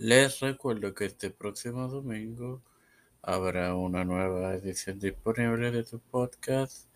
Les 0.00 0.40
recuerdo 0.40 0.94
que 0.94 1.04
este 1.04 1.28
próximo 1.28 1.86
domingo 1.86 2.62
habrá 3.20 3.74
una 3.74 4.02
nueva 4.02 4.54
edición 4.54 4.98
disponible 4.98 5.70
de 5.70 5.84
tu 5.84 5.98
podcast, 5.98 6.88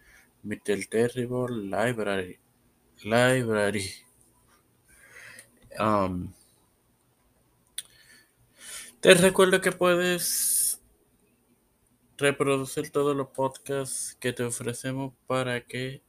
Mr. 0.43 0.87
Terrible 0.89 1.55
Library. 1.55 2.41
Library. 3.03 3.91
Te 9.01 9.15
recuerdo 9.17 9.61
que 9.61 9.73
puedes 9.73 10.81
reproducir 12.17 12.91
todos 12.91 13.15
los 13.15 13.29
podcasts 13.29 14.17
que 14.19 14.33
te 14.33 14.45
ofrecemos 14.45 15.13
para 15.27 15.61
que 15.67 16.03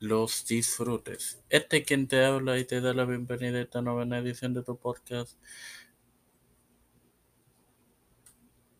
los 0.00 0.46
disfrutes. 0.46 1.42
Este 1.48 1.78
es 1.78 1.86
quien 1.86 2.06
te 2.06 2.24
habla 2.24 2.58
y 2.58 2.64
te 2.64 2.80
da 2.80 2.94
la 2.94 3.04
bienvenida 3.04 3.58
a 3.58 3.62
esta 3.62 3.82
novena 3.82 4.18
edición 4.18 4.54
de 4.54 4.62
tu 4.62 4.76
podcast. 4.76 5.36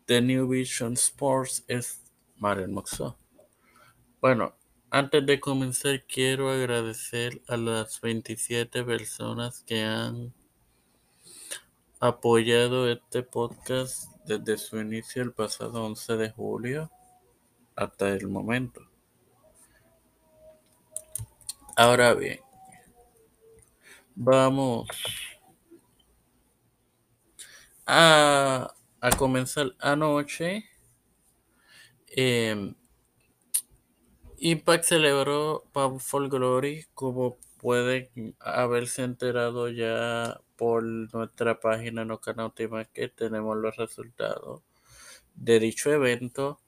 The 0.07 0.21
New 0.23 0.49
Vision 0.49 0.95
Sports 0.95 1.65
es 1.69 2.03
Mario 2.37 2.69
Moxo. 2.69 3.19
Bueno, 4.21 4.55
antes 4.91 5.27
de 5.27 5.39
comenzar 5.39 6.05
quiero 6.07 6.51
agradecer 6.51 7.43
a 7.49 7.57
las 7.57 8.01
27 8.01 8.85
personas 8.85 9.63
que 9.67 9.83
han 9.83 10.33
apoyado 12.01 12.89
este 12.91 13.23
podcast 13.23 14.09
desde 14.25 14.57
su 14.57 14.79
inicio 14.79 15.23
el 15.23 15.33
pasado 15.33 15.85
11 15.85 16.17
de 16.17 16.31
julio 16.31 16.91
hasta 17.75 18.09
el 18.11 18.29
momento. 18.29 18.88
Ahora 21.79 22.13
bien, 22.13 22.41
vamos 24.17 24.89
a, 27.87 28.75
a 29.01 29.11
comenzar 29.11 29.77
anoche. 29.79 30.65
Eh, 32.09 32.75
Impact 34.39 34.85
celebró 34.87 35.63
Powerful 35.71 36.29
Glory, 36.29 36.87
como 36.95 37.37
pueden 37.59 38.35
haberse 38.41 39.05
enterado 39.05 39.69
ya 39.69 40.41
por 40.57 40.83
nuestra 40.83 41.61
página 41.61 42.05
no 42.05 42.21
canal 42.21 42.53
que 42.93 43.09
tenemos 43.09 43.57
los 43.57 43.77
resultados 43.77 44.63
de 45.37 45.61
dicho 45.61 45.93
evento. 45.93 46.59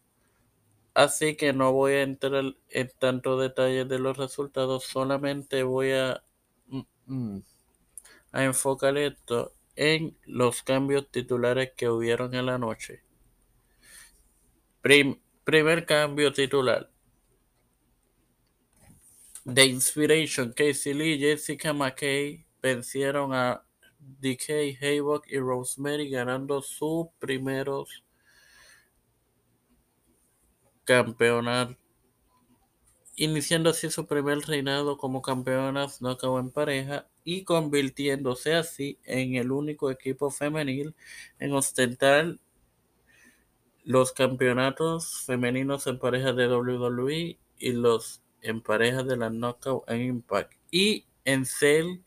Así 0.94 1.36
que 1.36 1.52
no 1.52 1.72
voy 1.72 1.92
a 1.94 2.02
entrar 2.02 2.56
en 2.69 2.91
tanto 2.98 3.38
detalle 3.38 3.84
de 3.84 3.98
los 3.98 4.16
resultados, 4.16 4.84
solamente 4.84 5.62
voy 5.62 5.92
a, 5.92 6.22
mm, 6.66 6.80
mm, 7.06 7.42
enfocar 8.34 8.98
esto 8.98 9.52
en 9.77 10.16
los 10.27 10.62
cambios 10.62 11.11
titulares 11.11 11.72
que 11.77 11.88
hubieron 11.88 12.34
en 12.34 12.46
la 12.46 12.58
noche. 12.58 13.02
primer 15.44 15.84
cambio 15.86 16.33
titular. 16.33 16.88
The 19.46 19.64
Inspiration, 19.66 20.52
Casey 20.52 20.94
Lee, 20.94 21.18
Jessica 21.18 21.72
McKay 21.72 22.44
vencieron 22.62 23.33
a 23.33 23.64
DK, 23.98 24.77
Haywood 24.80 25.22
y 25.27 25.38
Rosemary 25.38 26.11
ganando 26.11 26.62
sus 26.62 27.08
primeros 27.18 28.05
campeonato, 30.91 31.77
iniciando 33.14 33.70
así 33.70 33.88
su 33.91 34.08
primer 34.08 34.38
reinado 34.41 34.98
como 34.98 35.22
campeonas 35.22 36.02
no 36.02 36.10
acabó 36.10 36.41
en 36.41 36.50
pareja 36.50 37.06
y 37.22 37.44
convirtiéndose 37.44 38.56
así 38.56 38.98
en 39.05 39.36
el 39.36 39.52
único 39.52 39.92
equipo 39.92 40.33
femenil 40.33 40.96
en 41.38 41.52
ostentar 41.52 42.38
los 43.84 44.11
campeonatos 44.11 45.22
femeninos 45.27 45.86
en 45.86 46.00
pareja 46.00 46.33
de 46.33 46.48
WWE 46.48 47.39
y 47.56 47.73
los 47.73 48.23
en 48.42 48.61
pareja 48.61 49.05
de 49.05 49.17
la 49.17 49.30
Knockout 49.30 49.89
en 49.89 50.00
Impact. 50.00 50.55
Y 50.73 51.06
en 51.24 51.46
Cell 51.46 52.00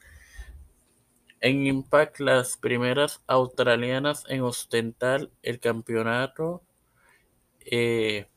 en 1.39 1.67
Impact 1.67 2.19
las 2.19 2.57
primeras 2.57 3.23
australianas 3.27 4.25
en 4.27 4.41
ostentar 4.41 5.29
el 5.41 5.61
campeonato 5.61 6.63
eh, 7.61 8.27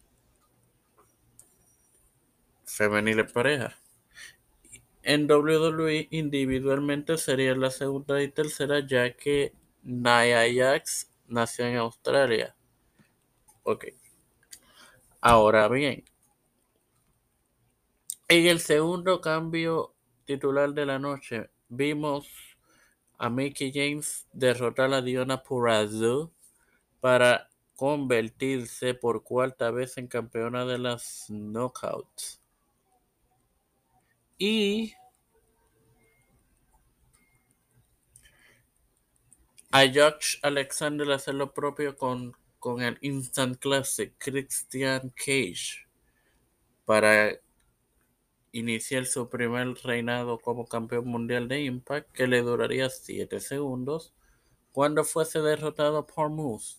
femenil 2.67 3.21
en 3.21 3.27
pareja. 3.33 3.77
En 5.03 5.31
WWE 5.31 6.09
individualmente 6.11 7.17
sería 7.17 7.55
la 7.55 7.71
segunda 7.71 8.21
y 8.23 8.29
tercera 8.29 8.85
ya 8.85 9.17
que 9.17 9.55
Nia 9.83 10.43
Jax 10.53 11.11
nació 11.29 11.67
en 11.67 11.77
Australia. 11.77 12.57
Ok. 13.63 13.87
Ahora 15.21 15.69
bien, 15.69 16.05
en 18.29 18.47
el 18.47 18.61
segundo 18.61 19.21
cambio 19.21 19.95
titular 20.25 20.73
de 20.75 20.87
la 20.87 20.99
noche, 20.99 21.51
vimos 21.69 22.29
a 23.19 23.31
Mickey 23.31 23.73
James 23.73 24.27
derrotar 24.33 24.93
a 24.93 25.03
Diona 25.03 25.43
Purrazzo 25.43 26.33
para 27.01 27.49
convertirse 27.77 28.95
por 28.95 29.23
cuarta 29.23 29.71
vez 29.71 29.99
en 29.99 30.09
campeona 30.09 30.65
de 30.65 30.79
las 30.79 31.27
Knockouts. 31.29 32.41
Y 34.39 34.93
a 39.71 39.87
Josh 39.87 40.39
Alexander 40.43 41.11
hacer 41.11 41.35
lo 41.35 41.53
propio 41.53 41.97
con, 41.97 42.37
con 42.59 42.83
el 42.83 42.99
Instant 43.01 43.59
Classic 43.59 44.13
Christian 44.19 45.13
Cage 45.17 45.87
para 46.85 47.39
iniciar 48.53 49.07
su 49.07 49.29
primer 49.29 49.75
reinado 49.85 50.39
como 50.39 50.67
campeón 50.67 51.09
mundial 51.09 51.49
de 51.49 51.63
Impact, 51.63 52.11
que 52.13 52.27
le 52.27 52.43
duraría 52.43 52.89
7 52.89 53.41
segundos, 53.41 54.15
cuando 54.73 55.05
fuese 55.05 55.41
derrotado 55.41 56.07
por 56.07 56.31
Moose, 56.31 56.79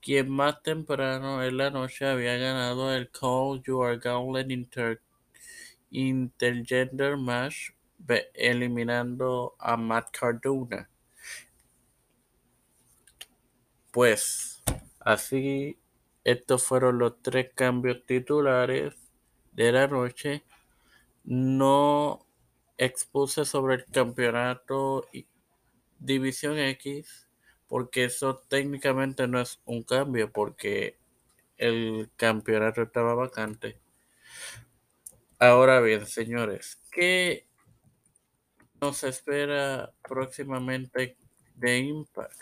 quien 0.00 0.30
más 0.30 0.62
temprano 0.62 1.42
en 1.42 1.56
la 1.56 1.70
noche 1.70 2.06
había 2.06 2.36
ganado 2.36 2.94
el 2.94 3.10
Call 3.10 3.62
You 3.62 3.82
Are 3.82 3.98
Gauntlet 3.98 4.50
Inter 4.50 5.00
Intergender 5.92 7.16
Match, 7.16 7.70
eliminando 8.34 9.54
a 9.58 9.76
Matt 9.76 10.10
Cardona. 10.18 10.88
Pues 13.92 14.62
así, 14.98 15.78
estos 16.24 16.64
fueron 16.64 16.98
los 16.98 17.22
tres 17.22 17.50
cambios 17.54 18.04
titulares 18.06 18.94
de 19.52 19.70
la 19.70 19.86
noche 19.86 20.42
no 21.24 22.26
expuse 22.78 23.44
sobre 23.44 23.76
el 23.76 23.84
campeonato 23.86 25.06
División 25.98 26.58
X 26.58 27.28
porque 27.68 28.04
eso 28.04 28.42
técnicamente 28.48 29.26
no 29.28 29.40
es 29.40 29.60
un 29.64 29.82
cambio 29.82 30.32
porque 30.32 30.98
el 31.56 32.10
campeonato 32.16 32.82
estaba 32.82 33.14
vacante. 33.14 33.78
Ahora 35.44 35.80
bien, 35.80 36.06
señores, 36.06 36.80
¿qué 36.92 37.48
nos 38.80 39.02
espera 39.02 39.92
próximamente 40.00 41.16
de 41.56 41.78
Impact? 41.78 42.40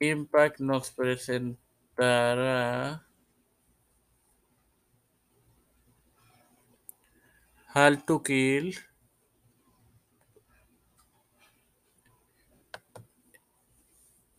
Impact 0.00 0.60
nos 0.60 0.90
presentará 0.92 3.06
Hard 7.74 8.06
to 8.06 8.22
Kill 8.22 8.74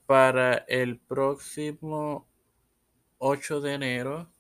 para 0.08 0.66
el 0.68 0.98
próximo 0.98 2.28
8 3.20 3.62
de 3.62 3.74
enero, 3.76 4.32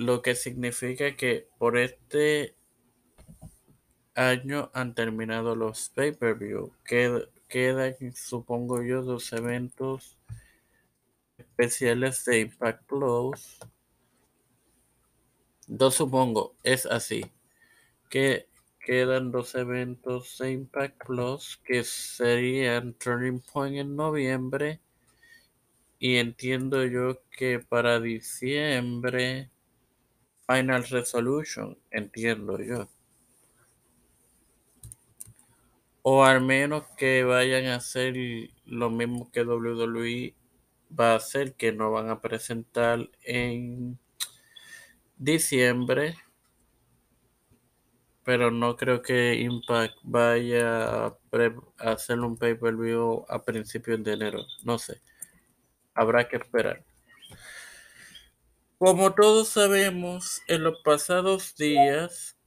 lo 0.00 0.22
que 0.22 0.34
significa 0.34 1.14
que 1.14 1.46
por 1.58 1.76
este 1.76 2.54
año 4.14 4.70
han 4.72 4.94
terminado 4.94 5.54
los 5.54 5.90
pay-per-view. 5.90 6.72
quedan, 7.48 7.94
supongo 8.14 8.82
yo, 8.82 9.02
dos 9.02 9.30
eventos 9.34 10.16
especiales 11.36 12.24
de 12.24 12.40
Impact 12.40 12.86
Plus 12.86 13.58
Dos 15.66 15.96
supongo, 15.96 16.56
es 16.62 16.86
así. 16.86 17.20
Que 18.08 18.48
quedan 18.78 19.30
dos 19.30 19.54
eventos 19.54 20.38
de 20.38 20.52
Impact 20.52 21.04
Plus 21.04 21.60
que 21.62 21.84
serían 21.84 22.94
Turning 22.94 23.40
Point 23.52 23.76
en 23.76 23.96
noviembre 23.96 24.80
y 25.98 26.16
entiendo 26.16 26.86
yo 26.86 27.20
que 27.30 27.58
para 27.58 28.00
diciembre 28.00 29.50
Final 30.50 30.84
Resolution, 30.84 31.78
entiendo 31.90 32.58
yo. 32.60 32.88
o 36.02 36.24
al 36.24 36.40
menos 36.40 36.84
que 36.96 37.24
vayan 37.24 37.66
a 37.66 37.76
hacer 37.76 38.14
lo 38.64 38.90
mismo 38.90 39.30
que 39.30 39.42
WWE 39.42 40.34
va 40.98 41.12
a 41.12 41.16
hacer, 41.16 41.54
que 41.54 41.72
no 41.72 41.90
van 41.92 42.10
a 42.10 42.20
presentar 42.20 43.08
en 43.22 43.98
diciembre, 45.18 46.16
pero 48.24 48.50
no 48.50 48.76
creo 48.76 49.02
que 49.02 49.34
Impact 49.34 49.96
vaya 50.02 51.06
a, 51.06 51.18
hacer 51.78 52.20
un 52.20 52.36
pay-per-view 52.36 53.24
a 53.28 53.42
principios 53.44 54.02
de 54.02 54.12
enero, 54.14 54.40
no 54.64 54.78
sé, 54.78 55.00
habrá 55.94 56.28
que 56.28 56.36
esperar. 56.36 56.84
Como 58.80 59.12
todos 59.12 59.50
sabemos, 59.50 60.40
en 60.48 60.62
los 60.64 60.80
pasados 60.82 61.54
días 61.54 62.38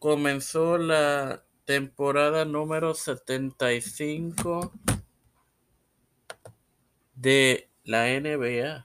comenzó 0.00 0.78
la 0.78 1.44
temporada 1.64 2.44
número 2.44 2.92
75 2.92 4.72
de 7.14 7.70
la 7.84 8.08
NBA. 8.08 8.84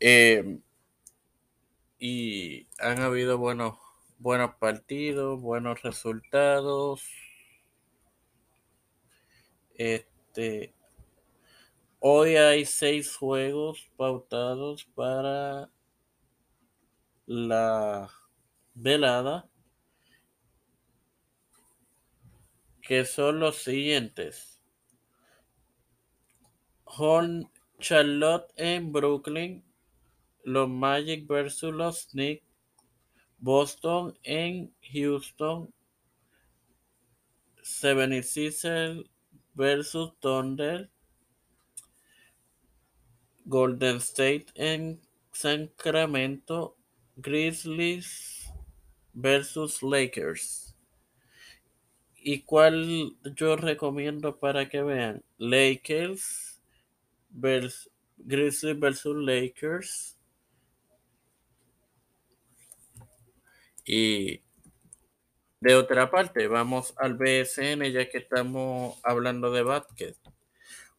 Eh, 0.00 0.58
y 1.98 2.68
han 2.78 3.02
habido 3.02 3.36
buenos, 3.36 3.76
buenos 4.18 4.54
partidos, 4.54 5.42
buenos 5.42 5.82
resultados. 5.82 7.02
Este, 9.74 10.75
hoy 12.08 12.36
hay 12.36 12.64
seis 12.64 13.16
juegos 13.16 13.90
pautados 13.96 14.84
para 14.94 15.68
la 17.26 18.08
velada, 18.74 19.50
que 22.80 23.04
son 23.04 23.40
los 23.40 23.56
siguientes. 23.56 24.62
Horn 26.84 27.50
Charlotte 27.80 28.52
en 28.54 28.92
Brooklyn, 28.92 29.64
los 30.44 30.68
Magic 30.68 31.26
versus 31.26 31.74
los 31.74 32.06
Knicks, 32.12 32.46
Boston 33.38 34.16
en 34.22 34.72
Houston, 34.92 35.74
76ers 37.64 39.10
versus 39.54 40.12
Thunder, 40.20 40.88
Golden 43.46 43.96
State 43.98 44.46
en 44.54 45.00
Sacramento, 45.32 46.76
Grizzlies 47.14 48.50
versus 49.12 49.82
Lakers. 49.82 50.74
¿Y 52.16 52.42
cuál 52.42 53.16
yo 53.36 53.56
recomiendo 53.56 54.36
para 54.38 54.68
que 54.68 54.82
vean? 54.82 55.22
Lakers 55.38 56.60
versus 57.30 57.90
Grizzlies 58.18 58.80
versus 58.80 59.16
Lakers. 59.16 60.16
Y 63.84 64.42
de 65.60 65.74
otra 65.76 66.10
parte, 66.10 66.48
vamos 66.48 66.94
al 66.96 67.14
BSN 67.14 67.92
ya 67.92 68.08
que 68.10 68.18
estamos 68.18 68.98
hablando 69.04 69.52
de 69.52 69.62
básquet. 69.62 70.16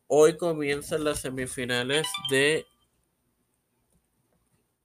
Hoy 0.09 0.37
comienzan 0.37 1.03
las 1.03 1.19
semifinales 1.19 2.07
de 2.29 2.65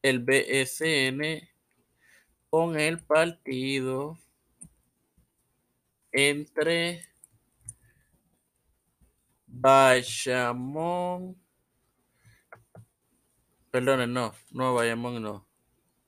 el 0.03 0.19
BSN 0.19 1.49
con 2.51 2.77
el 2.79 2.99
partido 3.05 4.19
entre 6.11 7.07
Bayamón, 9.47 11.41
perdón, 13.71 14.13
no, 14.13 14.35
no 14.51 14.75
Bayamón, 14.75 15.23
no, 15.23 15.47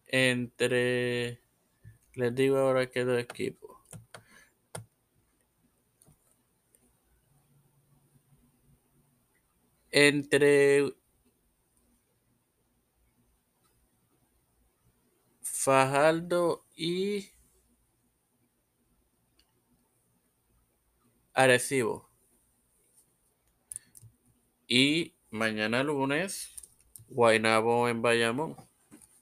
entre, 0.06 1.40
les 2.14 2.34
digo 2.34 2.58
ahora 2.58 2.90
que 2.90 3.05
dos. 3.05 3.25
Entre 9.96 10.93
Fajardo 15.41 16.67
y 16.75 17.31
Arecibo. 21.32 22.11
Y 24.67 25.14
mañana 25.31 25.85
lunes, 25.85 26.56
Guaynabo 27.08 27.88
en 27.88 28.02
Bayamón, 28.02 28.56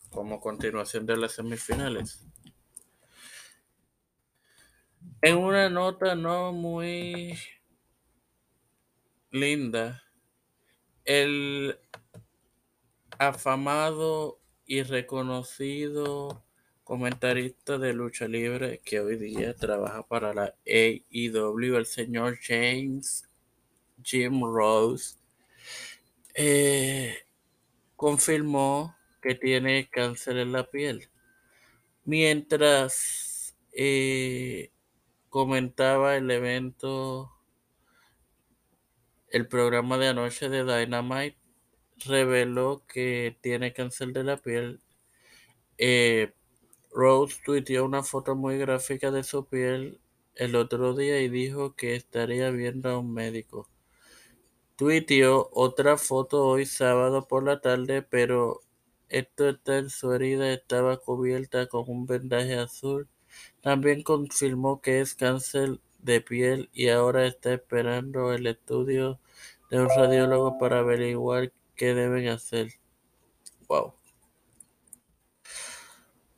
como 0.09 0.41
continuación 0.41 1.05
de 1.05 1.19
las 1.19 1.33
semifinales. 1.33 2.25
En 5.21 5.37
una 5.37 5.69
nota 5.69 6.15
no 6.15 6.55
muy 6.55 7.39
linda, 9.31 10.02
el 11.05 11.79
afamado 13.19 14.41
y 14.67 14.83
reconocido 14.83 16.45
comentarista 16.85 17.79
de 17.79 17.93
lucha 17.93 18.27
libre 18.29 18.81
que 18.85 19.01
hoy 19.01 19.17
día 19.17 19.55
trabaja 19.55 20.03
para 20.03 20.35
la 20.35 20.55
AEW, 20.67 21.77
el 21.77 21.87
señor 21.87 22.39
James 22.43 23.29
Jim 24.03 24.43
Rose, 24.43 25.17
eh, 26.35 27.17
confirmó 27.97 28.97
que 29.21 29.35
tiene 29.35 29.89
cáncer 29.89 30.37
en 30.39 30.53
la 30.53 30.69
piel. 30.69 31.09
Mientras 32.05 33.57
eh, 33.73 34.73
comentaba 35.29 36.17
el 36.17 36.31
evento, 36.31 37.32
el 39.33 39.49
programa 39.49 39.99
de 39.99 40.09
anoche 40.09 40.49
de 40.51 40.65
Dynamite, 40.65 41.39
reveló 42.05 42.85
que 42.87 43.37
tiene 43.41 43.73
cáncer 43.73 44.13
de 44.13 44.25
la 44.25 44.37
piel. 44.37 44.81
Eh, 45.79 46.33
Rose 46.93 47.41
tuiteó 47.45 47.85
una 47.87 48.03
foto 48.03 48.37
muy 48.37 48.59
gráfica 48.59 49.11
de 49.11 49.25
su 49.25 49.47
piel 49.47 50.01
el 50.35 50.55
otro 50.55 50.95
día 50.95 51.21
y 51.21 51.29
dijo 51.31 51.75
que 51.75 51.95
estaría 51.97 52.51
viendo 52.51 52.91
a 52.91 52.99
un 52.99 53.13
médico. 53.15 53.69
Tuiteó 54.77 55.49
otra 55.53 55.97
foto 55.97 56.45
hoy 56.47 56.67
sábado 56.67 57.27
por 57.27 57.45
la 57.45 57.61
tarde, 57.61 58.03
pero 58.03 58.61
esto 59.09 59.49
está 59.49 59.79
en 59.79 59.89
su 59.91 60.13
herida, 60.13 60.53
estaba 60.53 60.99
cubierta 60.99 61.67
con 61.69 61.85
un 61.89 62.07
vendaje 62.07 62.57
azul. 62.57 63.09
También 63.63 64.03
confirmó 64.03 64.83
que 64.83 65.01
es 65.01 65.15
cáncer 65.15 65.81
de 66.01 66.21
piel 66.21 66.69
y 66.73 66.89
ahora 66.89 67.27
está 67.27 67.55
esperando 67.55 68.33
el 68.33 68.47
estudio 68.47 69.21
de 69.73 69.81
un 69.81 69.89
radiólogo 69.89 70.59
para 70.59 70.81
averiguar 70.81 71.51
qué 71.75 71.95
deben 71.95 72.29
hacer. 72.29 72.75
Wow. 73.69 73.95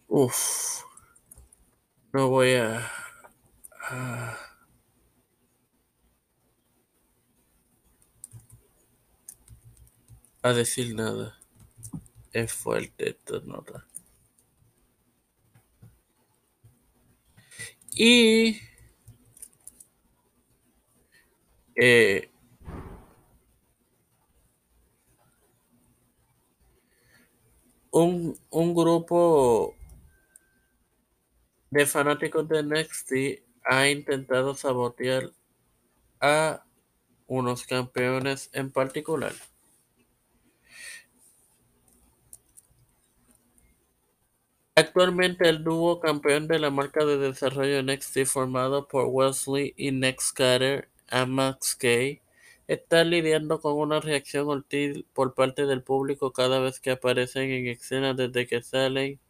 Uf. 0.07 0.85
No 2.13 2.29
voy 2.29 2.55
a, 2.55 2.89
a, 10.41 10.53
decir 10.53 10.95
nada. 10.95 11.37
Es 12.33 12.53
fuerte 12.53 13.11
esta 13.19 13.41
nota. 13.41 13.85
Y 17.97 18.61
eh, 21.75 22.31
un, 27.95 28.37
un 28.51 28.75
grupo 28.75 29.77
de 31.71 31.87
fanáticos 31.87 32.49
de 32.49 32.65
NXT 32.65 33.13
ha 33.65 33.89
intentado 33.89 34.57
sabotear 34.57 35.31
a 36.21 36.65
unos 37.29 37.65
campeones 37.65 38.51
en 38.53 38.73
particular. 38.73 39.33
Actualmente 44.75 45.49
el 45.49 45.63
dúo 45.63 46.01
campeón 46.01 46.49
de 46.49 46.59
la 46.59 46.71
marca 46.71 47.05
de 47.05 47.17
desarrollo 47.17 47.81
NXT 47.81 48.25
formado 48.25 48.89
por 48.89 49.07
Wesley 49.07 49.73
y 49.77 49.93
Next 49.93 50.37
Carter 50.37 50.89
a 51.11 51.27
Max 51.27 51.77
está 52.69 53.05
lidiando 53.05 53.61
con 53.61 53.75
una 53.75 54.01
reacción 54.01 54.49
hostil 54.49 55.07
por 55.13 55.35
parte 55.35 55.67
del 55.67 55.83
público 55.83 56.33
cada 56.33 56.61
vez 56.61 56.81
que 56.81 56.93
aparecen 56.93 57.51
en 57.51 57.69
escena 57.69 58.15
desde 58.15 58.47
que 58.47 58.63
salen 58.63 59.21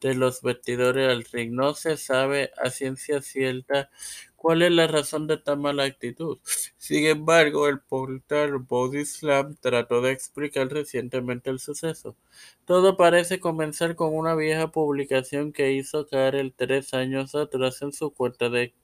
de 0.00 0.14
los 0.14 0.42
vestidores 0.42 1.10
al 1.10 1.24
ring. 1.24 1.52
No 1.52 1.74
se 1.74 1.96
sabe 1.96 2.52
a 2.62 2.70
ciencia 2.70 3.22
cierta 3.22 3.90
cuál 4.36 4.62
es 4.62 4.70
la 4.70 4.86
razón 4.86 5.26
de 5.26 5.34
esta 5.34 5.56
mala 5.56 5.84
actitud. 5.84 6.38
Sin 6.76 7.06
embargo, 7.06 7.68
el 7.68 7.80
portal 7.80 8.58
Body 8.58 9.04
Slam 9.04 9.56
trató 9.60 10.00
de 10.00 10.12
explicar 10.12 10.68
recientemente 10.68 11.50
el 11.50 11.58
suceso. 11.58 12.16
Todo 12.64 12.96
parece 12.96 13.40
comenzar 13.40 13.96
con 13.96 14.14
una 14.14 14.34
vieja 14.34 14.70
publicación 14.70 15.52
que 15.52 15.72
hizo 15.72 16.06
el 16.12 16.54
tres 16.54 16.94
años 16.94 17.34
atrás 17.34 17.82
en 17.82 17.92
su 17.92 18.12
cuenta 18.12 18.48
de 18.48 18.74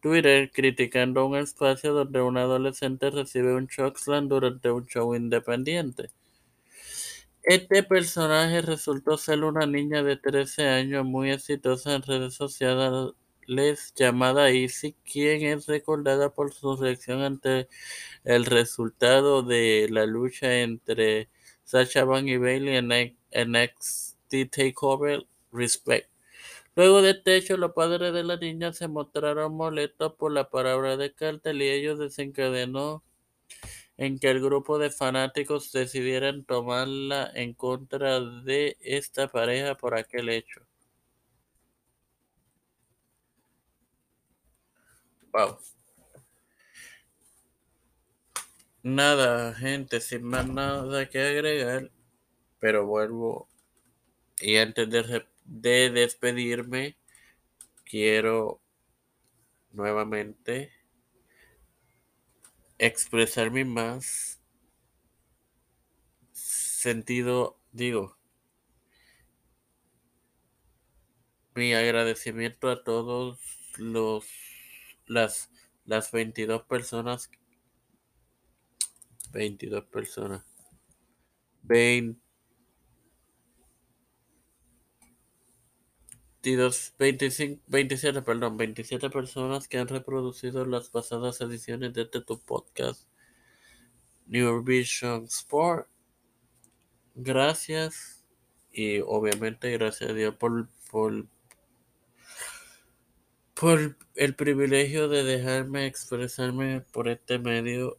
Twitter 0.00 0.50
criticando 0.52 1.26
un 1.26 1.36
espacio 1.36 1.92
donde 1.92 2.22
un 2.22 2.36
adolescente 2.36 3.10
recibe 3.10 3.54
un 3.54 3.68
chokeslam 3.68 4.28
durante 4.28 4.70
un 4.70 4.86
show 4.86 5.14
independiente. 5.14 6.10
Este 7.42 7.82
personaje 7.82 8.60
resultó 8.62 9.16
ser 9.16 9.42
una 9.42 9.66
niña 9.66 10.02
de 10.02 10.16
13 10.16 10.68
años 10.68 11.04
muy 11.04 11.30
exitosa 11.30 11.94
en 11.94 12.02
redes 12.02 12.34
sociales 12.34 13.14
llamada 13.96 14.50
Izzy, 14.50 14.94
quien 15.10 15.42
es 15.46 15.66
recordada 15.66 16.34
por 16.34 16.52
su 16.52 16.76
reacción 16.76 17.22
ante 17.22 17.68
el 18.24 18.44
resultado 18.44 19.42
de 19.42 19.88
la 19.90 20.04
lucha 20.04 20.60
entre 20.60 21.30
Sacha 21.64 22.04
Van 22.04 22.28
y 22.28 22.36
Bailey 22.36 22.76
en 22.76 22.88
NXT 23.52 24.50
TakeOver 24.50 25.26
Respect. 25.52 26.10
Luego 26.78 27.02
de 27.02 27.10
este 27.10 27.34
hecho, 27.34 27.56
los 27.56 27.72
padres 27.72 28.12
de 28.12 28.22
la 28.22 28.36
niña 28.36 28.72
se 28.72 28.86
mostraron 28.86 29.52
molestos 29.52 30.14
por 30.14 30.30
la 30.30 30.48
palabra 30.48 30.96
de 30.96 31.12
cartel 31.12 31.60
y 31.60 31.68
ellos 31.68 31.98
desencadenó 31.98 33.02
en 33.96 34.20
que 34.20 34.30
el 34.30 34.40
grupo 34.40 34.78
de 34.78 34.90
fanáticos 34.90 35.72
decidieran 35.72 36.44
tomarla 36.44 37.32
en 37.34 37.52
contra 37.54 38.20
de 38.20 38.76
esta 38.80 39.26
pareja 39.26 39.74
por 39.76 39.96
aquel 39.96 40.28
hecho. 40.28 40.60
Wow. 45.32 45.58
Nada, 48.84 49.52
gente, 49.52 50.00
sin 50.00 50.22
más 50.22 50.46
nada 50.46 51.08
que 51.08 51.20
agregar, 51.20 51.90
pero 52.60 52.86
vuelvo 52.86 53.48
y 54.40 54.56
antes 54.58 54.88
de, 54.88 55.26
de 55.48 55.90
despedirme, 55.90 56.96
quiero 57.84 58.60
nuevamente 59.72 60.70
expresar 62.78 63.50
más 63.64 64.40
sentido, 66.32 67.58
digo, 67.72 68.16
mi 71.54 71.74
agradecimiento 71.74 72.70
a 72.70 72.84
todos 72.84 73.40
los 73.78 74.24
las 75.06 75.50
las 75.86 76.12
22 76.12 76.62
personas 76.64 77.30
22 79.32 79.84
personas 79.86 80.44
20 81.62 82.27
22, 86.42 86.94
25, 86.98 87.62
27, 87.66 88.22
perdón, 88.22 88.56
27 88.56 89.10
personas 89.10 89.66
que 89.66 89.78
han 89.78 89.88
reproducido 89.88 90.64
las 90.64 90.88
pasadas 90.88 91.40
ediciones 91.40 91.92
de 91.94 92.02
este 92.02 92.20
tu 92.20 92.38
podcast 92.38 93.08
New 94.26 94.62
Vision 94.62 95.24
Sport. 95.24 95.88
Gracias 97.16 98.24
y 98.70 99.00
obviamente 99.00 99.72
gracias 99.72 100.10
a 100.10 100.14
Dios 100.14 100.36
por, 100.36 100.68
por, 100.90 101.26
por 103.54 103.96
el 104.14 104.34
privilegio 104.36 105.08
de 105.08 105.24
dejarme 105.24 105.86
expresarme 105.86 106.82
por 106.92 107.08
este 107.08 107.40
medio 107.40 107.98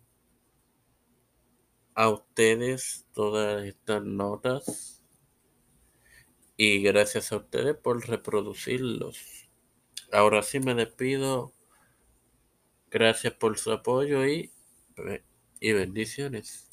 a 1.94 2.08
ustedes 2.10 3.06
todas 3.14 3.66
estas 3.66 4.02
notas 4.06 4.99
y 6.60 6.84
gracias 6.84 7.32
a 7.32 7.38
ustedes 7.38 7.78
por 7.78 8.06
reproducirlos. 8.08 9.18
Ahora 10.12 10.44
sí 10.44 10.60
me 10.60 10.76
despido. 10.76 11.54
Gracias 12.92 13.34
por 13.34 13.58
su 13.58 13.72
apoyo 13.72 14.28
y, 14.28 14.52
y 15.60 15.74
bendiciones. 15.74 16.69